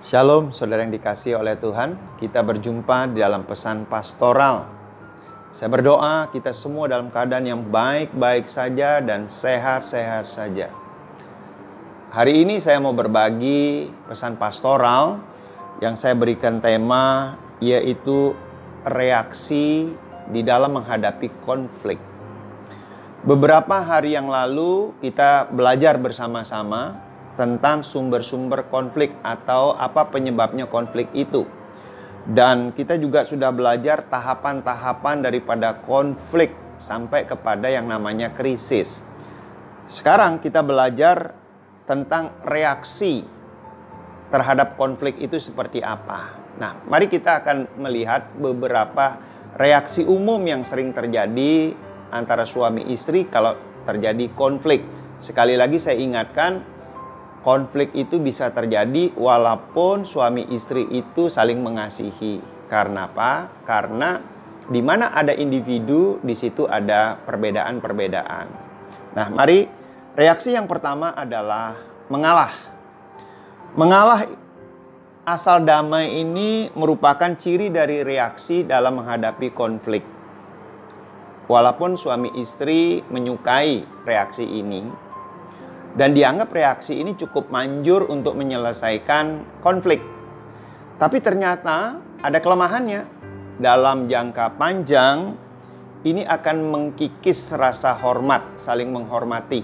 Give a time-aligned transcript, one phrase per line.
[0.00, 2.16] Shalom, saudara yang dikasih oleh Tuhan.
[2.16, 4.64] Kita berjumpa di dalam pesan pastoral.
[5.52, 10.72] Saya berdoa kita semua dalam keadaan yang baik-baik saja dan sehat-sehat saja.
[12.16, 15.20] Hari ini saya mau berbagi pesan pastoral
[15.84, 18.32] yang saya berikan tema yaitu
[18.88, 19.92] reaksi
[20.32, 22.00] di dalam menghadapi konflik.
[23.20, 27.09] Beberapa hari yang lalu kita belajar bersama-sama
[27.40, 31.48] tentang sumber-sumber konflik atau apa penyebabnya konflik itu.
[32.28, 39.00] Dan kita juga sudah belajar tahapan-tahapan daripada konflik sampai kepada yang namanya krisis.
[39.88, 41.32] Sekarang kita belajar
[41.88, 43.24] tentang reaksi
[44.28, 46.36] terhadap konflik itu seperti apa.
[46.60, 49.16] Nah, mari kita akan melihat beberapa
[49.56, 51.72] reaksi umum yang sering terjadi
[52.12, 53.56] antara suami istri kalau
[53.88, 54.84] terjadi konflik.
[55.18, 56.62] Sekali lagi saya ingatkan,
[57.40, 62.40] konflik itu bisa terjadi walaupun suami istri itu saling mengasihi.
[62.70, 63.50] Karena apa?
[63.66, 64.20] Karena
[64.70, 68.46] di mana ada individu, di situ ada perbedaan-perbedaan.
[69.18, 69.66] Nah, mari
[70.14, 71.74] reaksi yang pertama adalah
[72.06, 72.54] mengalah.
[73.74, 74.30] Mengalah
[75.26, 80.06] asal damai ini merupakan ciri dari reaksi dalam menghadapi konflik.
[81.50, 85.09] Walaupun suami istri menyukai reaksi ini
[85.98, 89.98] dan dianggap reaksi ini cukup manjur untuk menyelesaikan konflik.
[91.00, 93.18] Tapi ternyata ada kelemahannya.
[93.60, 95.36] Dalam jangka panjang
[96.08, 99.60] ini akan mengkikis rasa hormat, saling menghormati.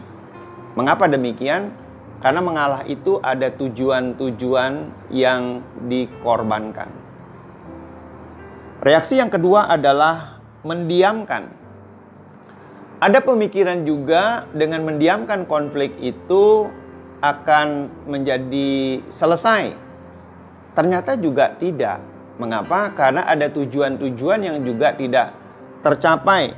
[0.76, 1.72] Mengapa demikian?
[2.20, 4.72] Karena mengalah itu ada tujuan-tujuan
[5.12, 6.92] yang dikorbankan.
[8.84, 11.48] Reaksi yang kedua adalah mendiamkan
[12.96, 16.72] ada pemikiran juga dengan mendiamkan konflik itu
[17.20, 19.76] akan menjadi selesai.
[20.72, 22.00] Ternyata juga tidak.
[22.36, 22.92] Mengapa?
[22.92, 25.32] Karena ada tujuan-tujuan yang juga tidak
[25.80, 26.52] tercapai.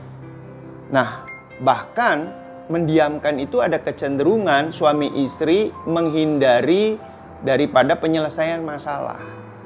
[0.90, 1.22] Nah,
[1.62, 2.34] bahkan
[2.66, 6.98] mendiamkan itu ada kecenderungan suami istri menghindari
[7.46, 9.22] daripada penyelesaian masalah.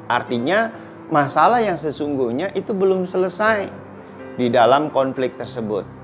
[0.09, 0.69] Artinya,
[1.09, 3.73] masalah yang sesungguhnya itu belum selesai
[4.37, 6.02] di dalam konflik tersebut.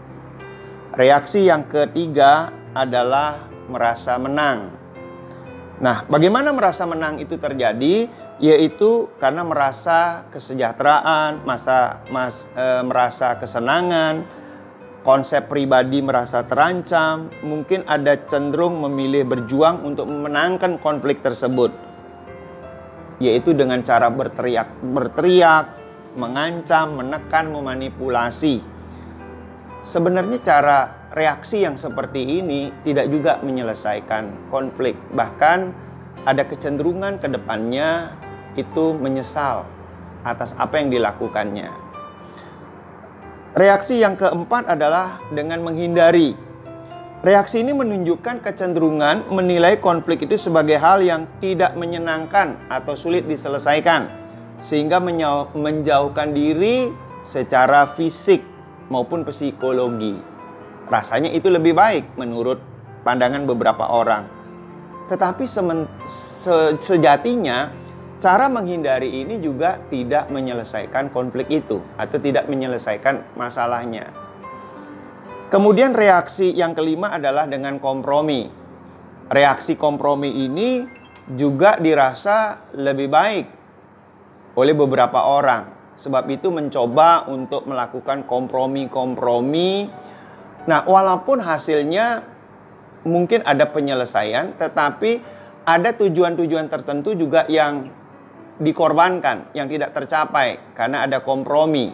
[0.98, 4.74] Reaksi yang ketiga adalah merasa menang.
[5.78, 8.10] Nah, bagaimana merasa menang itu terjadi?
[8.42, 14.26] Yaitu karena merasa kesejahteraan, masa mas, e, merasa kesenangan,
[15.06, 21.70] konsep pribadi merasa terancam, mungkin ada cenderung memilih berjuang untuk memenangkan konflik tersebut.
[23.22, 25.78] Yaitu dengan cara berteriak, berteriak,
[26.18, 28.77] mengancam, menekan, memanipulasi
[29.86, 30.78] Sebenarnya cara
[31.14, 34.98] reaksi yang seperti ini tidak juga menyelesaikan konflik.
[35.14, 35.58] Bahkan
[36.26, 38.12] ada kecenderungan ke depannya
[38.58, 39.64] itu menyesal
[40.26, 41.70] atas apa yang dilakukannya.
[43.56, 46.36] Reaksi yang keempat adalah dengan menghindari.
[47.24, 54.06] Reaksi ini menunjukkan kecenderungan menilai konflik itu sebagai hal yang tidak menyenangkan atau sulit diselesaikan,
[54.62, 55.02] sehingga
[55.54, 56.94] menjauhkan diri
[57.26, 58.42] secara fisik
[58.88, 60.16] maupun psikologi.
[60.88, 62.60] Rasanya itu lebih baik menurut
[63.04, 64.24] pandangan beberapa orang.
[65.08, 65.64] Tetapi se
[66.80, 67.72] sejatinya
[68.18, 74.10] cara menghindari ini juga tidak menyelesaikan konflik itu atau tidak menyelesaikan masalahnya.
[75.48, 78.52] Kemudian reaksi yang kelima adalah dengan kompromi.
[79.28, 80.84] Reaksi kompromi ini
[81.36, 83.46] juga dirasa lebih baik
[84.56, 89.90] oleh beberapa orang Sebab itu mencoba untuk melakukan kompromi-kompromi.
[90.70, 92.22] Nah, walaupun hasilnya
[93.02, 95.18] mungkin ada penyelesaian, tetapi
[95.66, 97.90] ada tujuan-tujuan tertentu juga yang
[98.62, 101.90] dikorbankan, yang tidak tercapai karena ada kompromi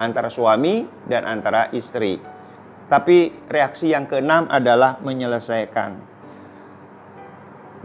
[0.00, 2.20] antara suami dan antara istri.
[2.86, 6.15] Tapi reaksi yang keenam adalah menyelesaikan.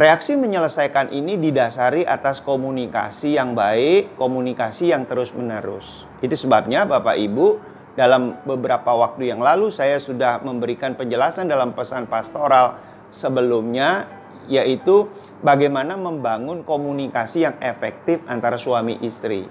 [0.02, 6.10] Reaksi menyelesaikan ini didasari atas komunikasi yang baik, komunikasi yang terus-menerus.
[6.26, 7.62] Itu sebabnya Bapak Ibu,
[7.94, 12.82] dalam beberapa waktu yang lalu saya sudah memberikan penjelasan dalam pesan pastoral
[13.14, 14.10] sebelumnya
[14.50, 15.06] yaitu
[15.46, 19.46] bagaimana membangun komunikasi yang efektif antara suami istri.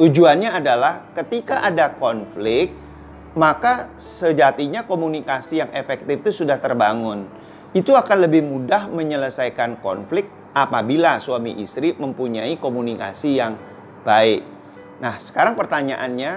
[0.00, 2.72] Tujuannya adalah ketika ada konflik,
[3.36, 7.41] maka sejatinya komunikasi yang efektif itu sudah terbangun
[7.72, 13.56] itu akan lebih mudah menyelesaikan konflik apabila suami istri mempunyai komunikasi yang
[14.04, 14.44] baik.
[15.00, 16.32] Nah, sekarang pertanyaannya,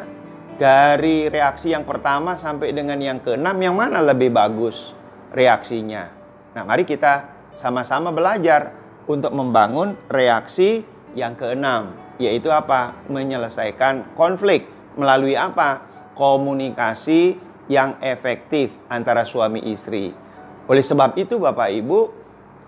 [0.55, 4.95] dari reaksi yang pertama sampai dengan yang keenam, yang mana lebih bagus
[5.35, 6.07] reaksinya?
[6.55, 7.27] Nah, mari kita
[7.59, 8.71] sama-sama belajar
[9.05, 12.95] untuk membangun reaksi yang keenam, yaitu apa?
[13.11, 14.63] Menyelesaikan konflik
[14.95, 15.83] melalui apa?
[16.15, 17.35] Komunikasi
[17.67, 20.24] yang efektif antara suami istri.
[20.65, 21.99] Oleh sebab itu Bapak Ibu,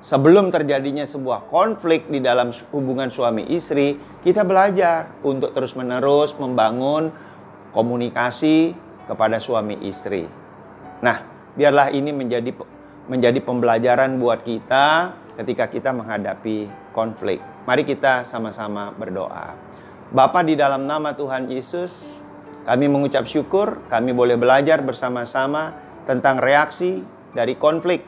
[0.06, 7.10] sebelum terjadinya sebuah konflik di dalam hubungan suami istri, kita belajar untuk terus-menerus membangun
[7.74, 8.78] komunikasi
[9.10, 10.30] kepada suami istri.
[11.02, 11.26] Nah,
[11.58, 12.54] biarlah ini menjadi
[13.08, 17.40] menjadi pembelajaran buat kita ketika kita menghadapi konflik.
[17.66, 19.56] Mari kita sama-sama berdoa.
[20.12, 22.20] Bapa di dalam nama Tuhan Yesus,
[22.68, 25.72] kami mengucap syukur, kami boleh belajar bersama-sama
[26.04, 27.04] tentang reaksi
[27.38, 28.02] dari konflik.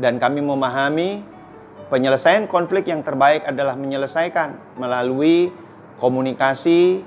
[0.00, 1.20] Dan kami memahami
[1.92, 5.52] penyelesaian konflik yang terbaik adalah menyelesaikan melalui
[6.00, 7.04] komunikasi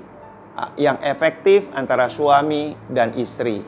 [0.78, 3.60] yang efektif antara suami dan istri.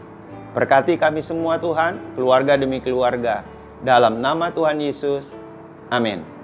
[0.54, 3.46] Berkati kami semua Tuhan, keluarga demi keluarga.
[3.84, 5.38] Dalam nama Tuhan Yesus,
[5.92, 6.39] amin.